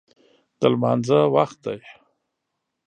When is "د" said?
0.59-0.61